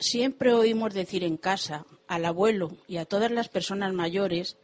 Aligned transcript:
Siempre 0.00 0.54
oímos 0.54 0.94
decir 0.94 1.24
en 1.24 1.36
casa, 1.36 1.84
al 2.06 2.24
abuelo 2.24 2.76
y 2.86 2.98
a 2.98 3.04
todas 3.04 3.32
las 3.32 3.48
personas 3.48 3.92
mayores, 3.92 4.56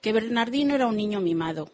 que 0.00 0.12
Bernardino 0.12 0.74
era 0.74 0.88
un 0.88 0.96
niño 0.96 1.20
mimado. 1.20 1.70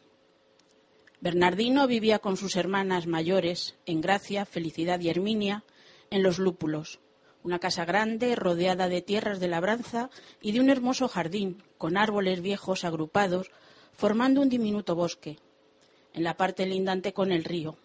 Bernardino 1.21 1.87
vivía 1.87 2.19
con 2.19 2.37
sus 2.37 2.55
hermanas 2.55 3.07
mayores, 3.07 3.77
en 3.87 4.03
Gracia, 4.03 4.45
Felicidad 4.45 5.01
y 5.01 5.09
Herminia, 5.09 5.65
en 6.11 6.23
Los 6.23 6.39
Lúpulos, 6.39 7.01
una 7.43 7.59
casa 7.59 7.87
grande 7.87 8.37
rodeada 8.37 8.89
de 8.89 9.01
tierras 9.01 9.41
de 9.41 9.49
labranza 9.49 10.11
y 10.43 10.53
de 10.53 10.61
un 10.61 10.69
hermoso 10.69 11.09
jardín, 11.09 11.63
con 11.79 11.97
árboles 11.97 12.43
viejos 12.43 12.85
agrupados, 12.85 13.51
formando 13.95 14.43
un 14.43 14.51
diminuto 14.51 14.95
bosque, 14.95 15.39
en 16.13 16.25
la 16.25 16.37
parte 16.37 16.67
lindante 16.67 17.15
con 17.15 17.33
el 17.33 17.45
río. 17.45 17.79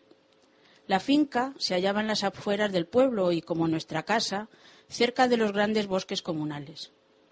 La 0.88 1.00
finca 1.00 1.54
se 1.58 1.74
hallaba 1.74 2.02
en 2.02 2.08
las 2.08 2.24
afueras 2.24 2.72
del 2.72 2.88
pueblo 2.88 3.32
y, 3.32 3.42
como 3.42 3.68
nuestra 3.68 4.04
casa, 4.04 4.50
cerca 4.90 5.28
de 5.28 5.38
los 5.38 5.54
grandes 5.54 5.88
bosques 5.88 6.22
comunales. 6.22 6.92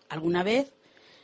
Alguna 0.10 0.44
vez 0.44 0.74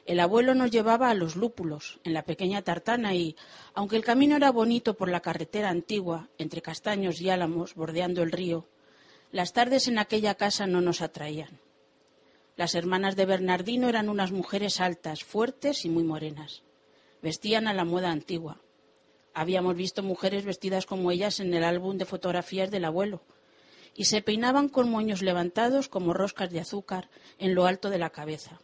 el 0.05 0.19
abuelo 0.21 0.55
nos 0.55 0.71
llevaba 0.71 1.09
a 1.09 1.13
los 1.13 1.35
lúpulos, 1.35 1.99
en 2.05 2.13
la 2.13 2.23
pequeña 2.23 2.61
tartana, 2.61 3.13
y, 3.13 3.35
aunque 3.73 3.97
el 3.97 4.05
camino 4.05 4.37
era 4.37 4.51
bonito 4.51 4.93
por 4.95 5.09
la 5.09 5.19
carretera 5.19 5.69
antigua, 5.69 6.29
entre 6.37 6.61
castaños 6.61 7.19
y 7.19 7.29
álamos, 7.29 7.75
bordeando 7.75 8.23
el 8.23 8.31
río, 8.31 8.65
las 9.31 9.51
tardes 9.51 9.89
en 9.89 9.99
aquella 9.99 10.35
casa 10.35 10.65
no 10.65 10.79
nos 10.79 11.01
atraían. 11.01 11.59
Las 12.55 12.73
hermanas 12.73 13.15
de 13.17 13.25
Bernardino 13.25 13.89
eran 13.89 14.07
unas 14.07 14.31
mujeres 14.31 14.79
altas, 14.79 15.23
fuertes 15.23 15.83
y 15.83 15.89
muy 15.89 16.03
morenas. 16.03 16.63
Vestían 17.21 17.67
a 17.67 17.73
la 17.73 17.83
moda 17.83 18.09
antigua. 18.09 18.61
Habíamos 19.39 19.75
visto 19.75 20.01
mujeres 20.01 20.45
vestidas 20.45 20.87
como 20.87 21.11
ellas 21.11 21.39
en 21.39 21.53
el 21.53 21.63
álbum 21.63 21.99
de 21.99 22.05
fotografías 22.05 22.71
del 22.71 22.85
abuelo, 22.85 23.21
y 23.93 24.05
se 24.05 24.23
peinaban 24.23 24.67
con 24.67 24.89
moños 24.89 25.21
levantados 25.21 25.89
como 25.89 26.15
roscas 26.15 26.49
de 26.49 26.59
azúcar 26.59 27.11
en 27.37 27.53
lo 27.53 27.67
alto 27.67 27.91
de 27.91 27.99
la 27.99 28.09
cabeza. 28.09 28.59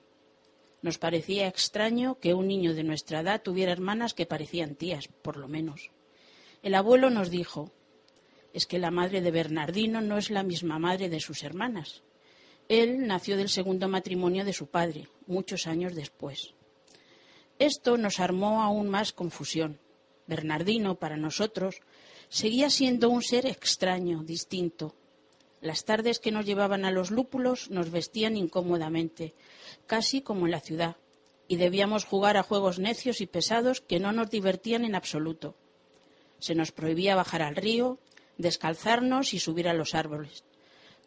Nos 0.81 0.97
parecía 0.97 1.47
extraño 1.47 2.17
que 2.19 2.33
un 2.33 2.47
niño 2.47 2.73
de 2.73 2.83
nuestra 2.83 3.19
edad 3.19 3.43
tuviera 3.43 3.71
hermanas 3.71 4.15
que 4.15 4.25
parecían 4.25 4.73
tías, 4.73 5.09
por 5.21 5.37
lo 5.37 5.47
menos. 5.47 5.91
El 6.63 6.73
abuelo 6.73 7.11
nos 7.11 7.29
dijo, 7.29 7.69
es 8.51 8.65
que 8.65 8.79
la 8.79 8.89
madre 8.89 9.21
de 9.21 9.29
Bernardino 9.29 10.01
no 10.01 10.17
es 10.17 10.31
la 10.31 10.41
misma 10.41 10.79
madre 10.79 11.07
de 11.07 11.19
sus 11.19 11.43
hermanas. 11.43 12.01
Él 12.67 13.05
nació 13.05 13.37
del 13.37 13.49
segundo 13.49 13.89
matrimonio 13.89 14.43
de 14.43 14.53
su 14.53 14.65
padre, 14.65 15.07
muchos 15.27 15.67
años 15.67 15.93
después. 15.93 16.55
Esto 17.59 17.95
nos 17.95 18.19
armó 18.19 18.63
aún 18.63 18.89
más 18.89 19.13
confusión. 19.13 19.82
Bernardino, 20.27 20.95
para 20.95 21.17
nosotros, 21.17 21.81
seguía 22.29 22.69
siendo 22.69 23.09
un 23.09 23.21
ser 23.21 23.45
extraño, 23.45 24.23
distinto, 24.23 24.95
las 25.63 25.85
tardes 25.85 26.19
que 26.19 26.33
nos 26.33 26.45
llevaban 26.45 26.83
a 26.83 26.91
los 26.91 27.09
lúpulos 27.09 27.69
nos 27.71 27.89
vestían 27.89 28.35
incómodamente, 28.35 29.33
casi 29.87 30.21
como 30.21 30.45
en 30.45 30.51
la 30.51 30.59
ciudad, 30.59 30.97
y 31.47 31.55
debíamos 31.55 32.03
jugar 32.03 32.35
a 32.35 32.43
juegos 32.43 32.79
necios 32.79 33.21
y 33.21 33.27
pesados 33.27 33.79
que 33.79 34.01
no 34.01 34.11
nos 34.11 34.29
divertían 34.29 34.83
en 34.83 34.93
absoluto. 34.93 35.55
Se 36.39 36.53
nos 36.53 36.73
prohibía 36.73 37.15
bajar 37.15 37.41
al 37.41 37.55
río, 37.55 37.97
descalzarnos 38.37 39.33
y 39.33 39.39
subir 39.39 39.69
a 39.69 39.73
los 39.73 39.95
árboles. 39.95 40.43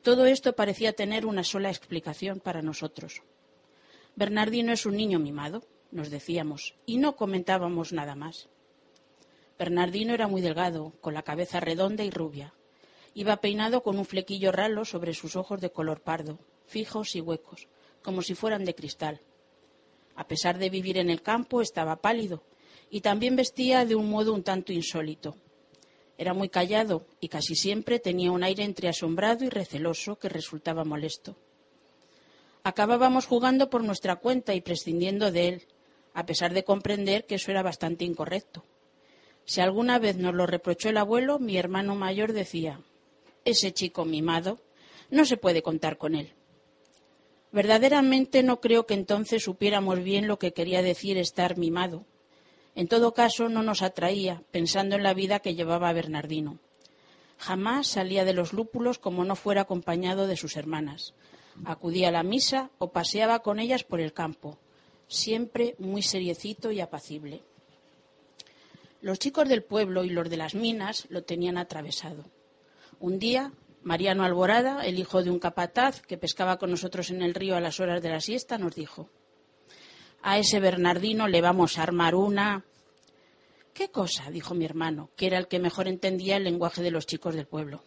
Todo 0.01 0.25
esto 0.25 0.55
parecía 0.55 0.95
tener 0.95 1.27
una 1.27 1.45
sola 1.45 1.69
explicación 1.69 2.41
para 2.41 2.63
nosotros. 2.63 3.21
Bernardino 4.15 4.73
es 4.73 4.87
un 4.87 4.97
niño 4.97 5.19
mimado, 5.19 5.65
nos 5.91 6.09
decíamos, 6.09 6.77
y 6.87 6.97
no 6.97 7.15
comentábamos 7.15 7.93
nada 7.93 8.15
más. 8.15 8.49
Bernardino 9.59 10.15
era 10.15 10.29
muy 10.29 10.41
delgado, 10.41 10.93
con 11.01 11.15
la 11.15 11.23
cabeza 11.23 11.61
redonda 11.61 12.05
y 12.05 12.11
rubia, 12.11 12.53
Iba 13.17 13.39
peinado 13.39 13.83
con 13.83 13.99
un 13.99 14.05
flequillo 14.05 14.53
ralo 14.53 14.85
sobre 14.85 15.15
sus 15.15 15.37
ojos 15.37 15.59
de 15.63 15.71
color 15.71 16.03
pardo, 16.03 16.39
fijos 16.67 17.17
y 17.17 17.23
huecos, 17.23 17.67
como 18.03 18.21
si 18.21 18.35
fueran 18.35 18.67
de 18.67 18.75
cristal. 18.75 19.23
A 20.17 20.29
pesar 20.29 20.59
de 20.59 20.69
vivir 20.69 20.99
en 20.99 21.09
el 21.09 21.23
campo, 21.23 21.63
estaba 21.63 22.03
pálido 22.03 22.43
y 22.91 23.01
también 23.01 23.35
vestía 23.35 23.87
de 23.87 23.95
un 23.95 24.11
modo 24.11 24.35
un 24.35 24.43
tanto 24.43 24.71
insólito. 24.75 25.35
Era 26.19 26.35
muy 26.35 26.51
callado 26.51 27.07
y 27.19 27.29
casi 27.29 27.55
siempre 27.55 28.01
tenía 28.01 28.31
un 28.33 28.43
aire 28.43 28.65
entre 28.65 28.91
asombrado 28.91 29.47
y 29.47 29.49
receloso 29.49 30.19
que 30.19 30.29
resultaba 30.29 30.85
molesto. 30.85 31.39
Acabábamos 32.65 33.25
jugando 33.25 33.71
por 33.71 33.83
nuestra 33.83 34.17
cuenta 34.17 34.55
y 34.55 34.61
prescindiendo 34.61 35.33
de 35.33 35.49
él, 35.49 35.67
a 36.13 36.27
pesar 36.27 36.53
de 36.53 36.65
comprender 36.65 37.25
que 37.25 37.37
eso 37.37 37.51
era 37.51 37.63
bastante 37.63 38.05
incorrecto. 38.05 38.63
Si 39.47 39.61
alguna 39.61 39.99
vez 39.99 40.17
nos 40.17 40.35
lo 40.35 40.47
reprochó 40.47 40.91
el 40.91 40.99
abuelo, 40.99 41.39
mi 41.39 41.57
hermano 41.57 41.95
mayor 41.95 42.33
decía 42.33 42.81
ese 43.47 43.73
chico 43.73 44.05
mimado, 44.05 44.59
no 45.09 45.25
se 45.25 45.37
puede 45.37 45.63
contar 45.63 45.97
con 45.97 46.15
él. 46.15 46.33
Verdaderamente 47.53 48.43
no 48.43 48.61
creo 48.61 48.87
que 48.87 48.95
entonces 48.95 49.45
supiéramos 49.45 50.03
bien 50.03 50.27
lo 50.27 50.39
que 50.39 50.53
quería 50.53 50.83
decir 50.83 51.17
estar 51.17 51.57
mimado. 51.57 52.05
En 52.75 52.89
todo 52.89 53.15
caso, 53.15 53.49
no 53.49 53.63
nos 53.63 53.83
atraía, 53.83 54.43
pensando 54.51 54.97
en 54.97 55.05
la 55.05 55.15
vida 55.15 55.39
que 55.39 55.55
llevaba 55.55 55.93
Bernardino. 55.93 56.59
Jamás 57.39 57.87
salía 57.87 58.25
de 58.25 58.33
los 58.33 58.53
lúpulos 58.53 58.99
como 58.99 59.25
no 59.25 59.37
fuera 59.37 59.63
acompañado 59.63 60.27
de 60.27 60.37
sus 60.37 60.57
hermanas. 60.57 61.15
Acudía 61.65 62.09
a 62.09 62.13
la 62.13 62.23
misa 62.23 62.71
o 62.79 62.91
paseaba 62.91 63.39
con 63.39 63.61
ellas 63.61 63.85
por 63.85 64.01
el 64.01 64.13
campo, 64.13 64.59
siempre 65.07 65.77
muy 65.79 66.03
seriecito 66.03 66.73
y 66.73 66.81
apacible. 66.81 67.43
Los 69.07 69.21
chicos 69.21 69.49
del 69.49 69.63
pueblo 69.63 70.03
y 70.03 70.11
los 70.11 70.29
de 70.29 70.37
las 70.37 70.57
minas 70.57 71.07
lo 71.11 71.23
tenían 71.23 71.59
atravesado. 71.59 72.25
Un 72.99 73.21
día, 73.21 73.53
Mariano 73.85 74.25
Alborada, 74.25 74.85
el 74.85 74.99
hijo 74.99 75.23
de 75.23 75.31
un 75.31 75.39
capataz 75.39 76.03
que 76.03 76.19
pescaba 76.19 76.59
con 76.59 76.73
nosotros 76.73 77.11
en 77.11 77.23
el 77.23 77.33
río 77.33 77.55
a 77.55 77.61
las 77.61 77.79
horas 77.79 78.03
de 78.03 78.09
la 78.09 78.21
siesta, 78.21 78.59
nos 78.59 78.75
dijo, 78.75 79.09
a 80.23 80.39
ese 80.39 80.59
Bernardino 80.59 81.29
le 81.29 81.41
vamos 81.41 81.79
a 81.79 81.85
armar 81.85 82.17
una... 82.17 82.65
¿Qué 83.73 83.93
cosa? 83.93 84.29
dijo 84.33 84.57
mi 84.57 84.65
hermano, 84.65 85.11
que 85.15 85.29
era 85.29 85.39
el 85.39 85.47
que 85.47 85.61
mejor 85.61 85.87
entendía 85.87 86.37
el 86.37 86.43
lenguaje 86.43 86.83
de 86.83 86.91
los 86.91 87.07
chicos 87.07 87.37
del 87.37 87.47
pueblo. 87.47 87.85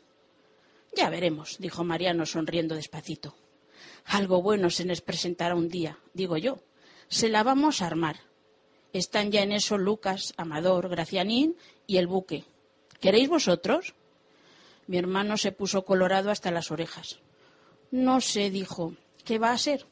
Ya 0.95 1.09
veremos, 1.09 1.57
dijo 1.59 1.83
Mariano 1.83 2.25
sonriendo 2.25 2.75
despacito. 2.75 3.35
Algo 4.05 4.41
bueno 4.41 4.69
se 4.69 4.85
les 4.85 5.01
presentará 5.01 5.53
un 5.53 5.67
día, 5.67 5.99
digo 6.13 6.37
yo. 6.37 6.63
Se 7.09 7.27
la 7.27 7.43
vamos 7.43 7.81
a 7.81 7.87
armar. 7.87 8.28
Están 8.93 9.31
ya 9.31 9.43
en 9.43 9.51
eso 9.51 9.77
Lucas, 9.77 10.33
Amador, 10.37 10.89
Gracianín 10.89 11.55
y 11.85 11.97
el 11.97 12.07
buque. 12.07 12.45
¿Queréis 12.99 13.29
vosotros? 13.29 13.93
Mi 14.87 14.97
hermano 14.97 15.37
se 15.37 15.51
puso 15.51 15.85
colorado 15.85 16.31
hasta 16.31 16.51
las 16.51 16.71
orejas. 16.71 17.19
No 17.91 18.21
sé, 18.21 18.49
dijo. 18.49 18.93
¿Qué 19.23 19.37
va 19.37 19.51
a 19.51 19.57
ser? 19.57 19.85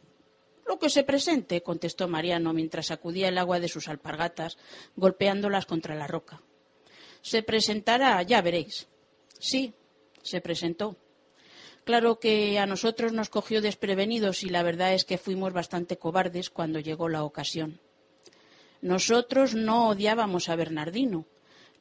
Lo 0.65 0.79
que 0.79 0.89
se 0.89 1.03
presente, 1.03 1.61
contestó 1.61 2.07
Mariano 2.07 2.51
mientras 2.53 2.87
sacudía 2.87 3.29
el 3.29 3.37
agua 3.37 3.59
de 3.59 3.69
sus 3.69 3.87
alpargatas, 3.87 4.57
golpeándolas 4.95 5.65
contra 5.65 5.95
la 5.95 6.07
roca. 6.07 6.41
Se 7.21 7.43
presentará, 7.43 8.21
ya 8.23 8.41
veréis. 8.41 8.87
Sí, 9.39 9.73
se 10.23 10.41
presentó. 10.41 10.97
Claro 11.85 12.19
que 12.19 12.59
a 12.59 12.65
nosotros 12.65 13.13
nos 13.13 13.29
cogió 13.29 13.61
desprevenidos 13.61 14.43
y 14.43 14.49
la 14.49 14.63
verdad 14.63 14.93
es 14.93 15.05
que 15.05 15.17
fuimos 15.17 15.53
bastante 15.53 15.97
cobardes 15.97 16.49
cuando 16.49 16.79
llegó 16.79 17.07
la 17.07 17.23
ocasión. 17.23 17.79
Nosotros 18.81 19.55
no 19.55 19.89
odiábamos 19.89 20.49
a 20.49 20.55
Bernardino, 20.55 21.25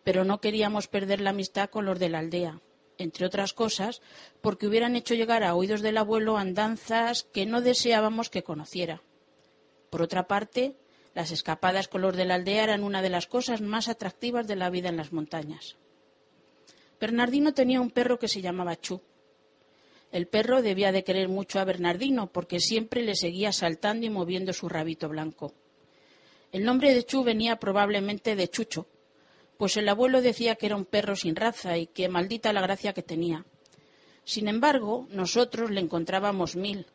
pero 0.05 0.25
no 0.25 0.41
queríamos 0.41 0.89
perder 0.89 1.21
la 1.21 1.31
amistad 1.31 1.71
con 1.71 1.85
los 1.85 1.99
de 1.99 2.09
la 2.09 2.19
aldea 2.19 2.61
entre 2.99 3.27
otras 3.27 3.53
cosas, 3.53 4.01
porque 4.41 4.67
hubieran 4.67 4.97
hecho 4.97 5.15
llegar 5.15 5.45
a 5.45 5.55
oídos 5.55 5.83
del 5.83 5.99
abuelo 5.99 6.37
andanzas 6.37 7.25
que 7.25 7.47
no 7.47 7.61
deseábamos 7.61 8.31
que 8.31 8.43
conociera. 8.43 9.03
Por 9.91 10.03
otra 10.03 10.27
parte, 10.27 10.77
las 11.15 11.31
escapadas 11.31 11.89
con 11.89 12.03
los 12.03 12.17
de 12.17 12.25
la 12.25 12.35
aldea 12.35 12.65
eran 12.65 12.85
una 12.85 13.03
de 13.03 13.11
las 13.11 13.27
cosas 13.27 13.61
más 13.61 13.89
atractivas 13.89 14.47
de 14.47 14.57
la 14.57 14.71
vida 14.71 14.89
en 14.89 14.97
las 14.97 15.13
montañas. 15.13 15.77
Bernardino 17.01 17.55
tenía 17.55 17.81
un 17.81 17.91
perro 17.91 18.19
que 18.19 18.29
se 18.29 18.41
llamaba 18.41 18.77
Chu. 18.77 19.01
El 20.13 20.29
perro 20.29 20.63
debía 20.63 20.93
de 20.93 21.05
querer 21.05 21.29
mucho 21.29 21.59
a 21.59 21.65
Bernardino 21.65 22.29
porque 22.33 22.61
siempre 22.61 23.03
le 23.03 23.15
seguía 23.15 23.53
saltando 23.53 24.07
y 24.07 24.11
moviendo 24.11 24.53
su 24.53 24.69
rabito 24.69 25.09
blanco. 25.09 25.53
El 26.53 26.65
nombre 26.65 26.95
de 26.95 27.05
Chu 27.05 27.25
venía 27.25 27.57
probablemente 27.57 28.37
de 28.37 28.49
Chucho, 28.49 28.87
pues 29.57 29.77
el 29.77 29.89
abuelo 29.89 30.23
decía 30.23 30.57
que 30.57 30.67
era 30.67 30.77
un 30.77 30.85
perro 30.85 31.17
sin 31.17 31.37
raza 31.37 31.79
y 31.79 31.87
que 31.87 32.09
maldita 32.09 32.53
la 32.53 32.61
gracia 32.61 32.93
que 32.93 33.03
tenía. 33.03 33.45
Sin 34.25 34.49
embargo, 34.49 35.07
nosotros 35.11 35.71
le 35.71 35.81
encontrábamos 35.81 36.57
mil, 36.57 36.87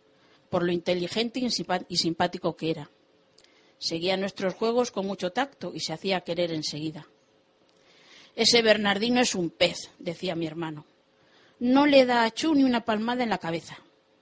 por 0.50 0.64
lo 0.64 0.72
inteligente 0.72 1.40
y 1.40 1.98
simpático 1.98 2.56
que 2.56 2.72
era. 2.72 2.92
Seguía 3.80 4.18
nuestros 4.18 4.54
juegos 4.54 4.92
con 4.92 5.08
mucho 5.08 5.32
tacto 5.32 5.72
y 5.74 5.80
se 5.80 5.94
hacía 5.94 6.22
querer 6.22 6.52
enseguida. 6.52 7.08
Ese 8.36 8.62
Bernardino 8.62 9.22
es 9.22 9.34
un 9.34 9.50
pez, 9.50 9.90
decía 9.98 10.36
mi 10.36 10.46
hermano. 10.46 10.86
No 11.60 11.86
le 11.86 12.06
da 12.06 12.24
a 12.24 12.32
Chu 12.32 12.54
ni 12.54 12.64
una 12.64 12.86
palmada 12.86 13.24
en 13.24 13.30
la 13.30 13.38
cabeza. 13.38 13.78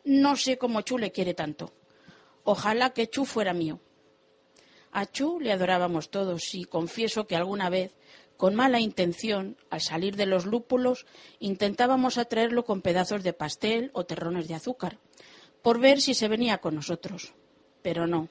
No 0.06 0.36
sé 0.36 0.58
cómo 0.58 0.82
Chu 0.82 0.98
le 0.98 1.12
quiere 1.12 1.34
tanto. 1.34 1.74
Ojalá 2.44 2.92
que 2.92 3.10
Chu 3.10 3.26
fuera 3.26 3.54
mío. 3.54 3.80
A 4.92 5.06
Chu 5.06 5.40
le 5.40 5.52
adorábamos 5.52 6.10
todos 6.10 6.54
y 6.56 6.64
confieso 6.64 7.28
que 7.28 7.36
alguna 7.36 7.70
vez, 7.70 7.96
con 8.38 8.56
mala 8.56 8.80
intención, 8.80 9.58
al 9.70 9.82
salir 9.82 10.16
de 10.16 10.26
los 10.26 10.46
lúpulos, 10.46 11.06
intentábamos 11.40 12.18
atraerlo 12.18 12.66
con 12.66 12.82
pedazos 12.82 13.24
de 13.24 13.34
pastel 13.34 13.92
o 13.94 14.06
terrones 14.06 14.48
de 14.48 14.56
azúcar, 14.56 14.98
por 15.62 15.80
ver 15.80 16.02
si 16.02 16.14
se 16.14 16.28
venía 16.28 16.60
con 16.60 16.76
nosotros. 16.76 17.34
Pero 17.82 18.08
no. 18.08 18.30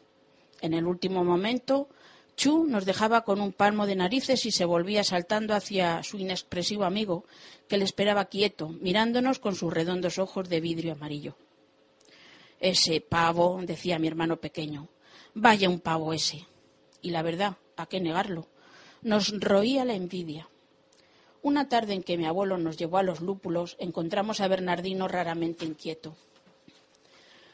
En 0.60 0.74
el 0.74 0.86
último 0.86 1.24
momento, 1.24 1.88
Chu 2.36 2.64
nos 2.64 2.84
dejaba 2.84 3.22
con 3.22 3.40
un 3.40 3.52
palmo 3.52 3.86
de 3.86 3.96
narices 3.96 4.46
y 4.46 4.50
se 4.50 4.64
volvía 4.64 5.04
saltando 5.04 5.54
hacia 5.54 6.02
su 6.02 6.18
inexpresivo 6.18 6.84
amigo, 6.84 7.24
que 7.68 7.76
le 7.78 7.84
esperaba 7.84 8.24
quieto, 8.24 8.68
mirándonos 8.68 9.38
con 9.38 9.54
sus 9.54 9.72
redondos 9.72 10.18
ojos 10.18 10.48
de 10.48 10.60
vidrio 10.60 10.92
amarillo. 10.92 11.36
Ese 12.60 13.00
pavo, 13.00 13.60
decía 13.62 13.98
mi 13.98 14.08
hermano 14.08 14.38
pequeño, 14.38 14.88
vaya 15.34 15.68
un 15.68 15.80
pavo 15.80 16.12
ese. 16.12 16.47
Y 17.00 17.10
la 17.10 17.22
verdad, 17.22 17.56
¿a 17.76 17.86
qué 17.86 18.00
negarlo? 18.00 18.48
Nos 19.02 19.32
roía 19.40 19.84
la 19.84 19.94
envidia. 19.94 20.48
Una 21.42 21.68
tarde 21.68 21.94
en 21.94 22.02
que 22.02 22.18
mi 22.18 22.26
abuelo 22.26 22.58
nos 22.58 22.76
llevó 22.76 22.98
a 22.98 23.02
los 23.02 23.20
lúpulos, 23.20 23.76
encontramos 23.78 24.40
a 24.40 24.48
Bernardino 24.48 25.06
raramente 25.06 25.64
inquieto. 25.64 26.16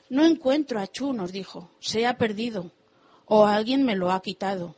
No 0.08 0.24
encuentro 0.24 0.80
a 0.80 0.86
Chu, 0.86 1.12
nos 1.12 1.32
dijo. 1.32 1.70
Se 1.80 2.06
ha 2.06 2.16
perdido. 2.16 2.70
O 3.26 3.46
alguien 3.46 3.84
me 3.84 3.96
lo 3.96 4.10
ha 4.10 4.22
quitado. 4.22 4.74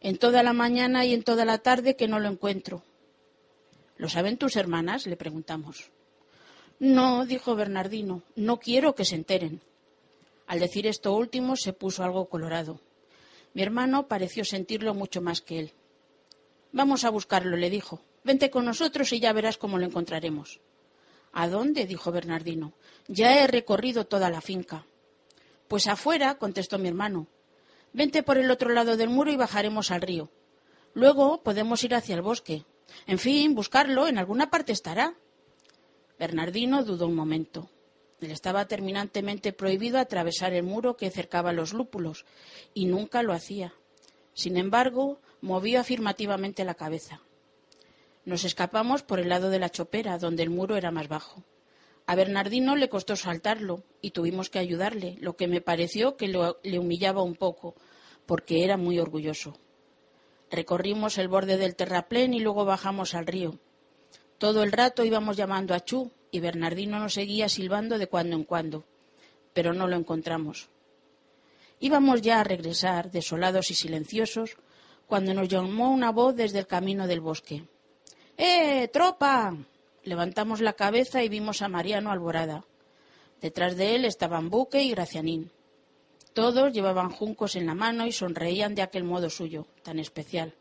En 0.00 0.16
toda 0.16 0.42
la 0.42 0.52
mañana 0.52 1.04
y 1.04 1.14
en 1.14 1.22
toda 1.22 1.44
la 1.44 1.58
tarde 1.58 1.96
que 1.96 2.08
no 2.08 2.18
lo 2.18 2.28
encuentro. 2.28 2.82
¿Lo 3.96 4.08
saben 4.08 4.38
tus 4.38 4.56
hermanas? 4.56 5.06
le 5.06 5.16
preguntamos. 5.16 5.90
No, 6.78 7.26
dijo 7.26 7.54
Bernardino, 7.54 8.22
no 8.36 8.58
quiero 8.58 8.94
que 8.94 9.04
se 9.04 9.14
enteren. 9.14 9.60
Al 10.46 10.58
decir 10.58 10.86
esto 10.86 11.14
último 11.14 11.54
se 11.54 11.74
puso 11.74 12.02
algo 12.02 12.30
colorado. 12.30 12.80
Mi 13.54 13.62
hermano 13.62 14.06
pareció 14.06 14.44
sentirlo 14.44 14.94
mucho 14.94 15.20
más 15.20 15.40
que 15.40 15.58
él. 15.58 15.72
Vamos 16.72 17.04
a 17.04 17.10
buscarlo, 17.10 17.56
le 17.56 17.70
dijo. 17.70 18.00
Vente 18.22 18.50
con 18.50 18.64
nosotros 18.64 19.12
y 19.12 19.20
ya 19.20 19.32
verás 19.32 19.58
cómo 19.58 19.78
lo 19.78 19.86
encontraremos. 19.86 20.60
¿A 21.32 21.48
dónde? 21.48 21.86
dijo 21.86 22.12
Bernardino. 22.12 22.72
Ya 23.08 23.42
he 23.42 23.46
recorrido 23.46 24.06
toda 24.06 24.30
la 24.30 24.40
finca. 24.40 24.86
Pues 25.68 25.86
afuera, 25.86 26.36
contestó 26.36 26.78
mi 26.78 26.88
hermano. 26.88 27.26
Vente 27.92 28.22
por 28.22 28.38
el 28.38 28.50
otro 28.50 28.70
lado 28.70 28.96
del 28.96 29.08
muro 29.08 29.32
y 29.32 29.36
bajaremos 29.36 29.90
al 29.90 30.02
río. 30.02 30.30
Luego 30.94 31.42
podemos 31.42 31.82
ir 31.84 31.94
hacia 31.94 32.14
el 32.14 32.22
bosque. 32.22 32.64
En 33.06 33.18
fin, 33.18 33.54
buscarlo, 33.54 34.06
en 34.06 34.18
alguna 34.18 34.50
parte 34.50 34.72
estará. 34.72 35.14
Bernardino 36.18 36.84
dudó 36.84 37.06
un 37.06 37.14
momento. 37.14 37.70
Le 38.20 38.32
estaba 38.32 38.66
terminantemente 38.66 39.52
prohibido 39.52 39.98
atravesar 39.98 40.52
el 40.52 40.62
muro 40.62 40.96
que 40.96 41.10
cercaba 41.10 41.52
los 41.52 41.72
lúpulos, 41.72 42.26
y 42.74 42.84
nunca 42.86 43.22
lo 43.22 43.32
hacía. 43.32 43.72
Sin 44.34 44.56
embargo, 44.56 45.18
movió 45.40 45.80
afirmativamente 45.80 46.64
la 46.64 46.74
cabeza. 46.74 47.22
Nos 48.24 48.44
escapamos 48.44 49.02
por 49.02 49.18
el 49.18 49.30
lado 49.30 49.48
de 49.48 49.58
la 49.58 49.70
chopera, 49.70 50.18
donde 50.18 50.42
el 50.42 50.50
muro 50.50 50.76
era 50.76 50.90
más 50.90 51.08
bajo. 51.08 51.42
A 52.06 52.14
Bernardino 52.14 52.76
le 52.76 52.88
costó 52.88 53.16
saltarlo 53.16 53.84
y 54.02 54.10
tuvimos 54.10 54.50
que 54.50 54.58
ayudarle, 54.58 55.16
lo 55.20 55.36
que 55.36 55.48
me 55.48 55.60
pareció 55.60 56.16
que 56.16 56.28
le 56.28 56.78
humillaba 56.78 57.22
un 57.22 57.36
poco, 57.36 57.74
porque 58.26 58.64
era 58.64 58.76
muy 58.76 58.98
orgulloso. 58.98 59.56
Recorrimos 60.50 61.16
el 61.18 61.28
borde 61.28 61.56
del 61.56 61.76
terraplén 61.76 62.34
y 62.34 62.40
luego 62.40 62.64
bajamos 62.64 63.14
al 63.14 63.26
río. 63.26 63.58
Todo 64.38 64.62
el 64.62 64.72
rato 64.72 65.04
íbamos 65.04 65.36
llamando 65.36 65.74
a 65.74 65.80
Chu 65.80 66.10
y 66.30 66.40
Bernardino 66.40 66.98
nos 66.98 67.14
seguía 67.14 67.48
silbando 67.48 67.98
de 67.98 68.06
cuando 68.06 68.36
en 68.36 68.44
cuando, 68.44 68.84
pero 69.52 69.72
no 69.72 69.86
lo 69.86 69.96
encontramos. 69.96 70.68
Íbamos 71.80 72.20
ya 72.22 72.40
a 72.40 72.44
regresar, 72.44 73.10
desolados 73.10 73.70
y 73.70 73.74
silenciosos, 73.74 74.56
cuando 75.06 75.34
nos 75.34 75.48
llamó 75.48 75.90
una 75.90 76.12
voz 76.12 76.36
desde 76.36 76.60
el 76.60 76.66
camino 76.66 77.06
del 77.06 77.20
bosque. 77.20 77.64
¡Eh, 78.36 78.88
tropa! 78.88 79.56
Levantamos 80.04 80.60
la 80.60 80.74
cabeza 80.74 81.22
y 81.22 81.28
vimos 81.28 81.62
a 81.62 81.68
Mariano 81.68 82.12
Alborada. 82.12 82.64
Detrás 83.40 83.76
de 83.76 83.96
él 83.96 84.04
estaban 84.04 84.50
Buque 84.50 84.82
y 84.82 84.90
Gracianín. 84.90 85.50
Todos 86.32 86.72
llevaban 86.72 87.10
juncos 87.10 87.56
en 87.56 87.66
la 87.66 87.74
mano 87.74 88.06
y 88.06 88.12
sonreían 88.12 88.74
de 88.74 88.82
aquel 88.82 89.04
modo 89.04 89.30
suyo, 89.30 89.66
tan 89.82 89.98
especial. 89.98 90.54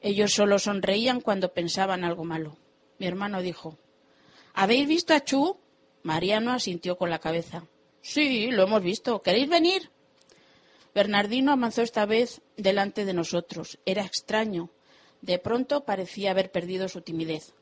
Ellos 0.00 0.32
solo 0.32 0.58
sonreían 0.58 1.20
cuando 1.20 1.52
pensaban 1.52 2.04
algo 2.04 2.24
malo. 2.24 2.56
Mi 2.98 3.06
hermano 3.06 3.42
dijo, 3.42 3.76
¿Habéis 4.54 4.86
visto 4.86 5.14
a 5.14 5.24
Chu? 5.24 5.56
Mariano 6.02 6.52
asintió 6.52 6.96
con 6.96 7.10
la 7.10 7.18
cabeza. 7.18 7.64
Sí, 8.02 8.50
lo 8.50 8.64
hemos 8.64 8.82
visto. 8.82 9.22
¿Queréis 9.22 9.48
venir? 9.48 9.90
Bernardino 10.94 11.52
avanzó 11.52 11.82
esta 11.82 12.04
vez 12.04 12.42
delante 12.56 13.04
de 13.04 13.14
nosotros. 13.14 13.78
Era 13.86 14.04
extraño. 14.04 14.70
De 15.20 15.38
pronto 15.38 15.84
parecía 15.84 16.32
haber 16.32 16.50
perdido 16.50 16.88
su 16.88 17.00
timidez. 17.00 17.54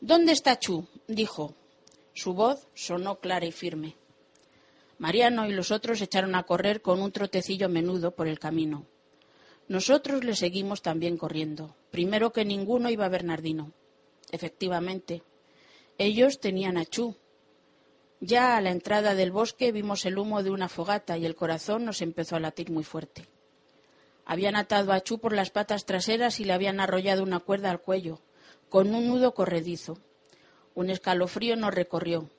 ¿Dónde 0.00 0.32
está 0.32 0.58
Chu? 0.58 0.86
dijo. 1.08 1.54
Su 2.14 2.34
voz 2.34 2.68
sonó 2.74 3.18
clara 3.20 3.46
y 3.46 3.52
firme. 3.52 3.96
Mariano 4.98 5.46
y 5.46 5.52
los 5.52 5.70
otros 5.70 6.00
echaron 6.00 6.34
a 6.34 6.42
correr 6.42 6.82
con 6.82 7.00
un 7.00 7.12
trotecillo 7.12 7.68
menudo 7.68 8.12
por 8.12 8.28
el 8.28 8.38
camino. 8.38 8.86
Nosotros 9.68 10.24
le 10.24 10.34
seguimos 10.34 10.82
también 10.82 11.16
corriendo. 11.16 11.76
Primero 11.90 12.32
que 12.32 12.44
ninguno 12.44 12.90
iba 12.90 13.08
Bernardino. 13.08 13.72
Efectivamente, 14.30 15.22
ellos 15.98 16.38
tenían 16.38 16.78
a 16.78 16.84
Chu. 16.84 17.16
Ya 18.20 18.56
a 18.56 18.60
la 18.60 18.70
entrada 18.70 19.16
del 19.16 19.32
bosque 19.32 19.72
vimos 19.72 20.06
el 20.06 20.16
humo 20.16 20.44
de 20.44 20.50
una 20.50 20.68
fogata 20.68 21.18
y 21.18 21.26
el 21.26 21.34
corazón 21.34 21.84
nos 21.84 22.02
empezó 22.02 22.36
a 22.36 22.40
latir 22.40 22.70
muy 22.70 22.84
fuerte. 22.84 23.26
Habían 24.24 24.54
atado 24.54 24.92
a 24.92 25.00
Chu 25.00 25.18
por 25.18 25.32
las 25.32 25.50
patas 25.50 25.86
traseras 25.86 26.38
y 26.38 26.44
le 26.44 26.52
habían 26.52 26.78
arrollado 26.78 27.24
una 27.24 27.40
cuerda 27.40 27.72
al 27.72 27.80
cuello, 27.80 28.20
con 28.68 28.94
un 28.94 29.08
nudo 29.08 29.34
corredizo. 29.34 29.98
Un 30.76 30.90
escalofrío 30.90 31.56
nos 31.56 31.74
recorrió. 31.74 32.30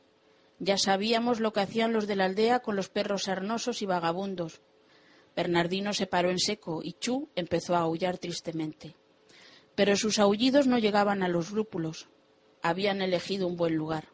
Ya 0.60 0.78
sabíamos 0.78 1.42
lo 1.42 1.52
que 1.52 1.60
hacían 1.60 1.92
los 1.92 2.08
de 2.08 2.16
la 2.16 2.26
aldea 2.26 2.60
con 2.60 2.78
los 2.78 2.88
perros 2.88 3.24
sarnosos 3.24 3.82
y 3.82 3.86
vagabundos. 3.86 4.62
Bernardino 5.36 5.94
se 5.94 6.08
paró 6.08 6.30
en 6.30 6.40
seco 6.40 6.80
y 6.82 6.94
Chu 6.94 7.28
empezó 7.36 7.76
a 7.76 7.80
aullar 7.80 8.18
tristemente. 8.18 8.96
Pero 9.76 9.98
sus 9.98 10.18
aullidos 10.18 10.66
no 10.66 10.78
llegaban 10.78 11.24
a 11.24 11.28
los 11.28 11.50
rúpulos. 11.50 12.08
Habían 12.62 13.02
elegido 13.02 13.48
un 13.48 13.58
buen 13.58 13.76
lugar. 13.76 14.10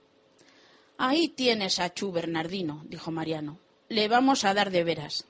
Ahí 0.98 1.28
tienes 1.28 1.80
a 1.80 1.94
Chu, 1.94 2.12
Bernardino, 2.12 2.84
dijo 2.88 3.12
Mariano. 3.12 3.60
Le 3.90 4.08
vamos 4.08 4.46
a 4.46 4.54
dar 4.54 4.72
de 4.72 4.84
veras. 4.84 5.26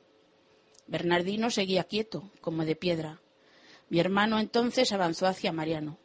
Bernardino 0.88 1.50
seguía 1.50 1.86
quieto, 1.86 2.30
como 2.42 2.66
de 2.66 2.76
piedra. 2.76 3.20
Mi 3.90 4.00
hermano 4.00 4.40
entonces 4.40 4.92
avanzó 4.92 5.28
hacia 5.28 5.52
Mariano. 5.52 5.98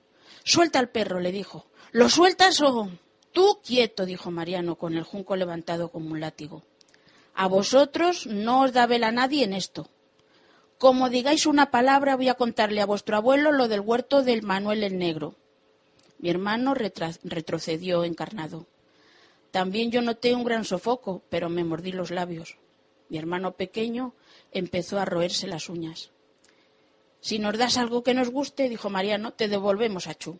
Suelta 0.44 0.78
al 0.78 0.90
perro, 0.90 1.20
le 1.20 1.32
dijo. 1.32 1.66
¿Lo 1.92 2.08
sueltas 2.08 2.60
o...? 2.60 2.90
Tú 3.32 3.60
quieto, 3.64 4.06
dijo 4.06 4.30
Mariano, 4.30 4.76
con 4.76 4.96
el 4.96 5.04
junco 5.04 5.36
levantado 5.36 5.90
como 5.90 6.10
un 6.10 6.20
látigo. 6.20 6.64
A 7.34 7.46
vosotros 7.46 8.26
no 8.26 8.62
os 8.62 8.72
da 8.72 8.86
vela 8.86 9.12
nadie 9.12 9.44
en 9.44 9.52
esto. 9.52 9.88
Como 10.78 11.10
digáis 11.10 11.46
una 11.46 11.70
palabra, 11.70 12.16
voy 12.16 12.28
a 12.28 12.34
contarle 12.34 12.80
a 12.80 12.86
vuestro 12.86 13.16
abuelo 13.16 13.52
lo 13.52 13.68
del 13.68 13.80
huerto 13.80 14.22
del 14.22 14.42
Manuel 14.42 14.82
el 14.82 14.98
Negro. 14.98 15.36
Mi 16.20 16.28
hermano 16.28 16.74
retrocedió 16.74 18.04
encarnado. 18.04 18.66
También 19.50 19.90
yo 19.90 20.02
noté 20.02 20.34
un 20.34 20.44
gran 20.44 20.64
sofoco, 20.64 21.22
pero 21.30 21.48
me 21.48 21.64
mordí 21.64 21.92
los 21.92 22.10
labios. 22.10 22.58
Mi 23.08 23.16
hermano 23.16 23.52
pequeño 23.52 24.14
empezó 24.52 25.00
a 25.00 25.06
roerse 25.06 25.46
las 25.46 25.70
uñas. 25.70 26.10
Si 27.20 27.38
nos 27.38 27.56
das 27.56 27.78
algo 27.78 28.02
que 28.02 28.14
nos 28.14 28.30
guste, 28.30 28.68
dijo 28.68 28.90
Mariano, 28.90 29.32
te 29.32 29.48
devolvemos 29.48 30.06
a 30.06 30.14
Chu. 30.14 30.38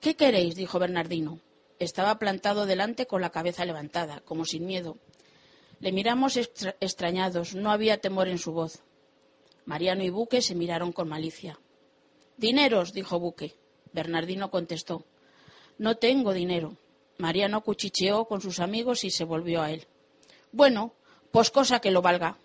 ¿Qué 0.00 0.14
queréis? 0.14 0.54
dijo 0.54 0.78
Bernardino. 0.78 1.40
Estaba 1.80 2.18
plantado 2.18 2.64
delante 2.64 3.06
con 3.06 3.20
la 3.20 3.30
cabeza 3.30 3.64
levantada, 3.64 4.20
como 4.20 4.44
sin 4.44 4.64
miedo. 4.64 4.96
Le 5.80 5.92
miramos 5.92 6.36
extrañados, 6.36 7.54
no 7.54 7.70
había 7.70 8.00
temor 8.00 8.28
en 8.28 8.38
su 8.38 8.52
voz. 8.52 8.82
Mariano 9.64 10.04
y 10.04 10.10
Buque 10.10 10.40
se 10.40 10.54
miraron 10.54 10.92
con 10.92 11.08
malicia. 11.08 11.58
Dineros, 12.36 12.92
dijo 12.92 13.18
Buque. 13.18 13.54
Bernardino 13.98 14.48
contestó. 14.48 15.04
No 15.76 15.96
tengo 15.96 16.32
dinero. 16.32 16.76
Mariano 17.16 17.62
cuchicheó 17.62 18.26
con 18.26 18.40
sus 18.40 18.60
amigos 18.60 19.02
y 19.02 19.10
se 19.10 19.24
volvió 19.24 19.60
a 19.60 19.72
él. 19.72 19.88
Bueno, 20.52 20.92
pues 21.32 21.50
cosa 21.50 21.80
que 21.80 21.90
lo 21.90 22.00
valga. 22.00 22.38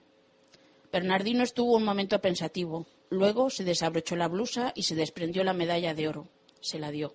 Bernardino 0.91 1.43
estuvo 1.43 1.75
un 1.75 1.83
momento 1.83 2.19
pensativo. 2.19 2.87
Luego 3.11 3.51
se 3.51 3.63
desabrochó 3.63 4.15
la 4.15 4.27
blusa 4.27 4.71
y 4.73 4.81
se 4.81 4.95
desprendió 4.95 5.43
la 5.43 5.53
medalla 5.53 5.93
de 5.93 6.07
oro. 6.07 6.27
Se 6.59 6.79
la 6.79 6.89
dio. 6.89 7.13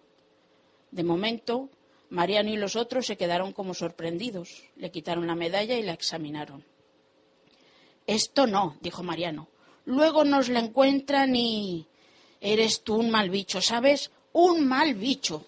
De 0.92 1.02
momento, 1.02 1.68
Mariano 2.08 2.50
y 2.50 2.56
los 2.56 2.76
otros 2.76 3.06
se 3.06 3.16
quedaron 3.16 3.52
como 3.52 3.74
sorprendidos. 3.74 4.62
Le 4.76 4.92
quitaron 4.92 5.26
la 5.26 5.34
medalla 5.34 5.76
y 5.76 5.82
la 5.82 5.94
examinaron. 5.94 6.64
Esto 8.06 8.46
no, 8.46 8.76
dijo 8.82 9.02
Mariano. 9.02 9.48
Luego 9.84 10.22
nos 10.22 10.48
la 10.48 10.60
encuentran 10.60 11.34
y... 11.34 11.88
Eres 12.40 12.84
tú 12.84 12.94
un 12.94 13.10
mal 13.10 13.30
bicho, 13.30 13.60
¿sabes? 13.60 14.12
Un 14.40 14.68
mal 14.68 14.94
bicho. 14.94 15.44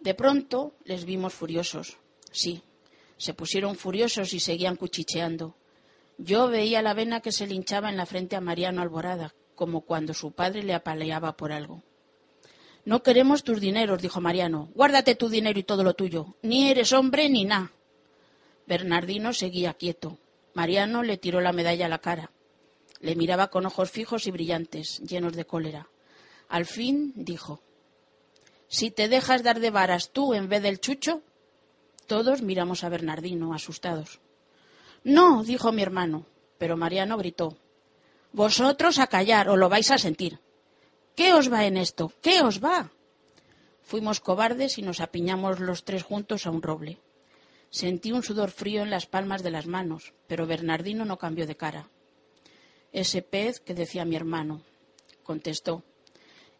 De 0.00 0.14
pronto 0.14 0.72
les 0.86 1.04
vimos 1.04 1.34
furiosos. 1.34 1.98
Sí, 2.32 2.62
se 3.18 3.34
pusieron 3.34 3.76
furiosos 3.76 4.32
y 4.32 4.40
seguían 4.40 4.76
cuchicheando. 4.76 5.54
Yo 6.16 6.48
veía 6.48 6.80
la 6.80 6.94
vena 6.94 7.20
que 7.20 7.32
se 7.32 7.46
le 7.46 7.52
hinchaba 7.54 7.90
en 7.90 7.98
la 7.98 8.06
frente 8.06 8.34
a 8.34 8.40
Mariano 8.40 8.80
Alborada, 8.80 9.34
como 9.54 9.82
cuando 9.82 10.14
su 10.14 10.32
padre 10.32 10.62
le 10.62 10.72
apaleaba 10.72 11.36
por 11.36 11.52
algo. 11.52 11.82
No 12.86 13.02
queremos 13.02 13.44
tus 13.44 13.60
dineros, 13.60 14.00
dijo 14.00 14.22
Mariano. 14.22 14.70
Guárdate 14.74 15.14
tu 15.14 15.28
dinero 15.28 15.58
y 15.58 15.64
todo 15.64 15.84
lo 15.84 15.92
tuyo. 15.92 16.36
Ni 16.40 16.70
eres 16.70 16.94
hombre 16.94 17.28
ni 17.28 17.44
nada. 17.44 17.72
Bernardino 18.66 19.34
seguía 19.34 19.74
quieto. 19.74 20.16
Mariano 20.54 21.02
le 21.02 21.18
tiró 21.18 21.42
la 21.42 21.52
medalla 21.52 21.84
a 21.84 21.90
la 21.90 21.98
cara. 21.98 22.30
Le 23.00 23.16
miraba 23.16 23.48
con 23.48 23.66
ojos 23.66 23.90
fijos 23.90 24.26
y 24.26 24.30
brillantes, 24.30 25.00
llenos 25.00 25.36
de 25.36 25.44
cólera. 25.44 25.89
Al 26.50 26.66
fin 26.66 27.12
dijo 27.14 27.62
Si 28.66 28.90
te 28.90 29.08
dejas 29.08 29.44
dar 29.44 29.60
de 29.60 29.70
varas 29.70 30.10
tú 30.10 30.34
en 30.34 30.48
vez 30.48 30.62
del 30.62 30.80
chucho. 30.80 31.22
Todos 32.08 32.42
miramos 32.42 32.82
a 32.82 32.88
Bernardino, 32.88 33.54
asustados. 33.54 34.20
No, 35.04 35.44
dijo 35.44 35.70
mi 35.70 35.80
hermano, 35.80 36.26
pero 36.58 36.76
Mariano 36.76 37.16
gritó 37.16 37.56
Vosotros 38.32 38.98
a 38.98 39.06
callar 39.06 39.48
o 39.48 39.56
lo 39.56 39.68
vais 39.68 39.92
a 39.92 39.98
sentir. 39.98 40.40
¿Qué 41.14 41.32
os 41.32 41.52
va 41.52 41.66
en 41.66 41.76
esto? 41.76 42.12
¿Qué 42.20 42.42
os 42.42 42.62
va? 42.62 42.90
Fuimos 43.82 44.20
cobardes 44.20 44.76
y 44.78 44.82
nos 44.82 45.00
apiñamos 45.00 45.60
los 45.60 45.84
tres 45.84 46.02
juntos 46.02 46.46
a 46.46 46.50
un 46.50 46.62
roble. 46.62 46.98
Sentí 47.70 48.10
un 48.10 48.24
sudor 48.24 48.50
frío 48.50 48.82
en 48.82 48.90
las 48.90 49.06
palmas 49.06 49.44
de 49.44 49.52
las 49.52 49.66
manos, 49.66 50.14
pero 50.26 50.48
Bernardino 50.48 51.04
no 51.04 51.16
cambió 51.16 51.46
de 51.46 51.56
cara. 51.56 51.88
Ese 52.90 53.22
pez 53.22 53.60
que 53.60 53.74
decía 53.74 54.04
mi 54.04 54.16
hermano, 54.16 54.62
contestó. 55.22 55.84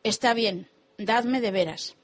Está 0.03 0.33
bien, 0.33 0.69
dadme 0.97 1.43
de 1.43 1.51
veras. 1.51 1.97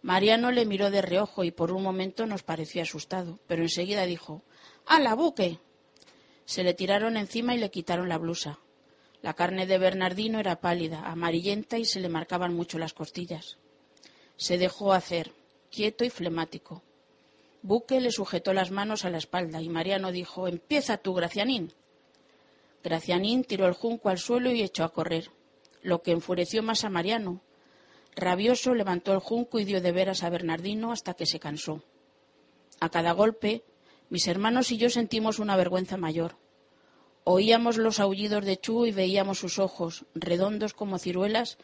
Mariano 0.00 0.50
le 0.50 0.64
miró 0.64 0.90
de 0.90 1.02
reojo 1.02 1.44
y 1.44 1.50
por 1.50 1.70
un 1.70 1.82
momento 1.82 2.26
nos 2.26 2.42
pareció 2.42 2.82
asustado, 2.82 3.38
pero 3.46 3.62
enseguida 3.62 4.06
dijo 4.06 4.42
la 4.98 5.14
buque! 5.14 5.58
Se 6.44 6.64
le 6.64 6.74
tiraron 6.74 7.16
encima 7.16 7.54
y 7.54 7.58
le 7.58 7.70
quitaron 7.70 8.08
la 8.08 8.18
blusa. 8.18 8.58
La 9.20 9.34
carne 9.34 9.66
de 9.66 9.78
Bernardino 9.78 10.40
era 10.40 10.60
pálida, 10.60 11.02
amarillenta 11.06 11.78
y 11.78 11.84
se 11.84 12.00
le 12.00 12.08
marcaban 12.08 12.54
mucho 12.54 12.78
las 12.78 12.94
costillas. 12.94 13.58
Se 14.36 14.58
dejó 14.58 14.92
hacer, 14.92 15.32
quieto 15.70 16.04
y 16.04 16.10
flemático. 16.10 16.82
Buque 17.62 18.00
le 18.00 18.10
sujetó 18.10 18.52
las 18.52 18.70
manos 18.70 19.04
a 19.04 19.10
la 19.10 19.18
espalda 19.18 19.60
y 19.60 19.68
Mariano 19.68 20.10
dijo 20.10 20.48
Empieza 20.48 20.96
tú, 20.96 21.14
Gracianín. 21.14 21.72
Gracianín 22.82 23.44
tiró 23.44 23.66
el 23.66 23.74
junco 23.74 24.08
al 24.08 24.18
suelo 24.18 24.50
y 24.50 24.62
echó 24.62 24.82
a 24.82 24.92
correr, 24.92 25.30
lo 25.82 26.02
que 26.02 26.12
enfureció 26.12 26.62
más 26.62 26.84
a 26.84 26.90
Mariano. 26.90 27.42
Rabioso 28.14 28.74
levantó 28.74 29.12
el 29.12 29.20
junco 29.20 29.58
y 29.58 29.64
dio 29.64 29.80
de 29.80 29.92
veras 29.92 30.22
a 30.22 30.30
Bernardino 30.30 30.92
hasta 30.92 31.14
que 31.14 31.26
se 31.26 31.40
cansó. 31.40 31.82
A 32.80 32.88
cada 32.88 33.12
golpe, 33.12 33.64
mis 34.08 34.26
hermanos 34.26 34.70
y 34.70 34.76
yo 34.76 34.90
sentimos 34.90 35.38
una 35.38 35.56
vergüenza 35.56 35.96
mayor. 35.96 36.36
Oíamos 37.24 37.76
los 37.76 38.00
aullidos 38.00 38.44
de 38.44 38.56
Chu 38.56 38.84
y 38.84 38.90
veíamos 38.90 39.38
sus 39.38 39.58
ojos, 39.58 40.04
redondos 40.14 40.74
como 40.74 40.98
ciruelas, 40.98 41.56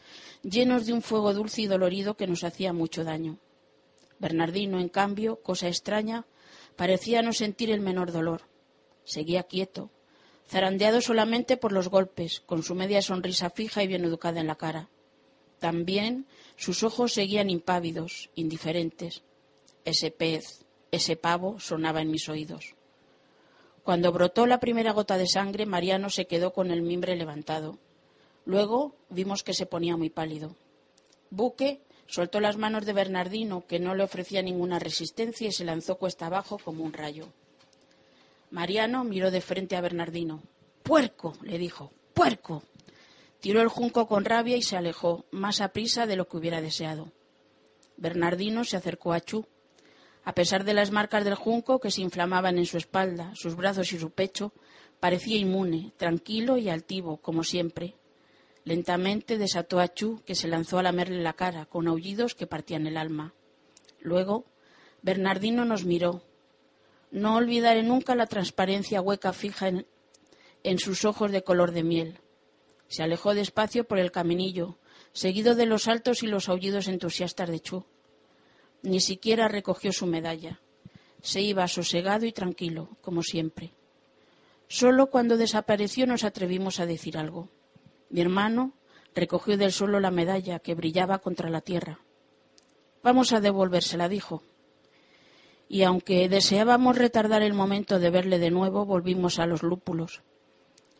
llenos 0.42 0.86
de 0.86 0.92
un 0.92 1.02
fuego 1.02 1.34
dulce 1.34 1.62
y 1.62 1.66
dolorido 1.66 2.16
que 2.16 2.28
nos 2.28 2.44
hacía 2.44 2.72
mucho 2.72 3.02
daño. 3.02 3.38
Bernardino, 4.20 4.78
en 4.78 4.88
cambio, 4.88 5.42
cosa 5.42 5.68
extraña, 5.68 6.26
parecía 6.76 7.22
no 7.22 7.32
sentir 7.32 7.70
el 7.70 7.80
menor 7.80 8.12
dolor. 8.12 8.42
Seguía 9.04 9.42
quieto, 9.42 9.90
zarandeado 10.48 11.00
solamente 11.00 11.56
por 11.56 11.72
los 11.72 11.88
golpes, 11.88 12.40
con 12.40 12.62
su 12.62 12.74
media 12.74 13.02
sonrisa 13.02 13.50
fija 13.50 13.82
y 13.82 13.86
bien 13.86 14.04
educada 14.04 14.40
en 14.40 14.46
la 14.46 14.56
cara. 14.56 14.88
También 15.58 16.26
sus 16.56 16.82
ojos 16.82 17.12
seguían 17.12 17.50
impávidos, 17.50 18.30
indiferentes. 18.34 19.22
Ese 19.84 20.10
pez, 20.10 20.64
ese 20.90 21.16
pavo 21.16 21.60
sonaba 21.60 22.00
en 22.00 22.10
mis 22.10 22.28
oídos. 22.28 22.74
Cuando 23.82 24.12
brotó 24.12 24.46
la 24.46 24.60
primera 24.60 24.92
gota 24.92 25.18
de 25.18 25.26
sangre, 25.26 25.66
Mariano 25.66 26.10
se 26.10 26.26
quedó 26.26 26.52
con 26.52 26.70
el 26.70 26.82
mimbre 26.82 27.16
levantado. 27.16 27.78
Luego 28.44 28.94
vimos 29.08 29.42
que 29.42 29.54
se 29.54 29.66
ponía 29.66 29.96
muy 29.96 30.10
pálido. 30.10 30.54
Buque 31.30 31.80
soltó 32.06 32.40
las 32.40 32.56
manos 32.56 32.86
de 32.86 32.92
Bernardino, 32.92 33.66
que 33.66 33.78
no 33.78 33.94
le 33.94 34.04
ofrecía 34.04 34.42
ninguna 34.42 34.78
resistencia, 34.78 35.48
y 35.48 35.52
se 35.52 35.64
lanzó 35.64 35.96
cuesta 35.96 36.26
abajo 36.26 36.58
como 36.58 36.84
un 36.84 36.92
rayo. 36.92 37.28
Mariano 38.50 39.04
miró 39.04 39.30
de 39.30 39.40
frente 39.40 39.76
a 39.76 39.80
Bernardino. 39.80 40.42
Puerco, 40.82 41.34
le 41.42 41.58
dijo, 41.58 41.92
puerco. 42.14 42.62
Tiró 43.40 43.60
el 43.60 43.68
junco 43.68 44.06
con 44.06 44.24
rabia 44.24 44.56
y 44.56 44.62
se 44.62 44.76
alejó, 44.76 45.26
más 45.30 45.60
a 45.60 45.68
prisa 45.68 46.06
de 46.06 46.16
lo 46.16 46.28
que 46.28 46.36
hubiera 46.36 46.60
deseado. 46.60 47.12
Bernardino 47.96 48.64
se 48.64 48.76
acercó 48.76 49.12
a 49.12 49.20
Chu, 49.20 49.46
a 50.28 50.34
pesar 50.34 50.64
de 50.64 50.74
las 50.74 50.90
marcas 50.90 51.24
del 51.24 51.36
junco 51.36 51.80
que 51.80 51.90
se 51.90 52.02
inflamaban 52.02 52.58
en 52.58 52.66
su 52.66 52.76
espalda, 52.76 53.32
sus 53.34 53.56
brazos 53.56 53.92
y 53.94 53.98
su 53.98 54.10
pecho, 54.10 54.52
parecía 55.00 55.38
inmune, 55.38 55.92
tranquilo 55.96 56.58
y 56.58 56.68
altivo, 56.68 57.16
como 57.16 57.44
siempre. 57.44 57.96
Lentamente 58.64 59.38
desató 59.38 59.80
a 59.80 59.88
Chu, 59.88 60.22
que 60.26 60.34
se 60.34 60.46
lanzó 60.46 60.78
a 60.78 60.82
lamerle 60.82 61.22
la 61.22 61.32
cara, 61.32 61.64
con 61.64 61.88
aullidos 61.88 62.34
que 62.34 62.46
partían 62.46 62.86
el 62.86 62.98
alma. 62.98 63.32
Luego, 64.00 64.44
Bernardino 65.00 65.64
nos 65.64 65.86
miró. 65.86 66.22
No 67.10 67.36
olvidaré 67.36 67.82
nunca 67.82 68.14
la 68.14 68.26
transparencia 68.26 69.00
hueca 69.00 69.32
fija 69.32 69.68
en, 70.62 70.78
sus 70.78 71.04
ojos 71.04 71.32
de 71.32 71.42
color 71.42 71.72
de 71.72 71.82
miel. 71.82 72.20
Se 72.88 73.02
alejó 73.02 73.34
despacio 73.34 73.84
por 73.84 73.98
el 73.98 74.12
caminillo, 74.12 74.78
seguido 75.12 75.54
de 75.54 75.66
los 75.66 75.84
saltos 75.84 76.22
y 76.22 76.26
los 76.26 76.48
aullidos 76.48 76.88
entusiastas 76.88 77.48
de 77.48 77.60
Chu. 77.60 77.84
Ni 78.82 79.00
siquiera 79.00 79.48
recogió 79.48 79.92
su 79.92 80.06
medalla. 80.06 80.60
Se 81.22 81.40
iba 81.40 81.66
sosegado 81.66 82.26
y 82.26 82.32
tranquilo, 82.32 82.96
como 83.00 83.22
siempre. 83.22 83.72
Solo 84.68 85.08
cuando 85.08 85.36
desapareció 85.36 86.06
nos 86.06 86.24
atrevimos 86.24 86.78
a 86.78 86.86
decir 86.86 87.16
algo. 87.16 87.48
Mi 88.10 88.20
hermano 88.20 88.74
recogió 89.14 89.56
del 89.56 89.72
suelo 89.72 89.98
la 89.98 90.10
medalla 90.10 90.58
que 90.60 90.74
brillaba 90.74 91.18
contra 91.18 91.48
la 91.50 91.62
tierra. 91.62 92.00
Vamos 93.02 93.32
a 93.32 93.40
devolvérsela, 93.40 94.08
dijo. 94.08 94.42
Y 95.68 95.82
aunque 95.82 96.28
deseábamos 96.28 96.96
retardar 96.96 97.42
el 97.42 97.52
momento 97.54 97.98
de 97.98 98.10
verle 98.10 98.38
de 98.38 98.50
nuevo, 98.50 98.86
volvimos 98.86 99.38
a 99.38 99.46
los 99.46 99.62
lúpulos. 99.62 100.22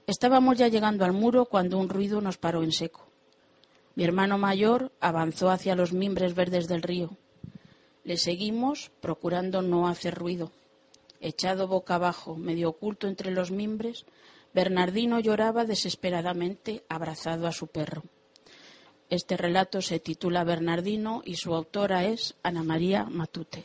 Estábamos 0.06 0.58
ya 0.58 0.68
llegando 0.68 1.04
al 1.04 1.12
muro 1.12 1.46
cuando 1.46 1.78
un 1.78 1.88
ruido 1.88 2.20
nos 2.20 2.38
paró 2.38 2.62
en 2.62 2.72
seco. 2.72 3.08
Mi 3.94 4.04
hermano 4.04 4.38
mayor 4.38 4.92
avanzó 5.00 5.50
hacia 5.50 5.74
los 5.74 5.92
mimbres 5.92 6.34
verdes 6.34 6.68
del 6.68 6.82
río. 6.82 7.16
Le 8.04 8.16
seguimos, 8.16 8.90
procurando 9.00 9.60
no 9.60 9.88
hacer 9.88 10.14
ruido. 10.14 10.52
Echado 11.20 11.66
boca 11.66 11.96
abajo, 11.96 12.36
medio 12.36 12.68
oculto 12.68 13.08
entre 13.08 13.32
los 13.32 13.50
mimbres, 13.50 14.06
Bernardino 14.54 15.18
lloraba 15.20 15.64
desesperadamente 15.64 16.84
abrazado 16.88 17.46
a 17.46 17.52
su 17.52 17.66
perro. 17.66 18.02
Este 19.10 19.36
relato 19.36 19.82
se 19.82 20.00
titula 20.00 20.44
Bernardino 20.44 21.22
y 21.24 21.36
su 21.36 21.54
autora 21.54 22.04
es 22.04 22.34
Ana 22.42 22.62
María 22.62 23.04
Matute. 23.04 23.64